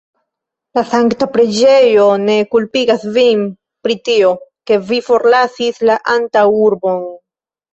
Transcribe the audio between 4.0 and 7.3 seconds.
tio, ke vi forlasis la antaŭurbon.